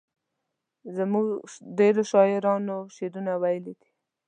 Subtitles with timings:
[0.97, 1.27] زموږ
[1.77, 3.89] ډیرو شاعرانو شعرونه ویلي دي.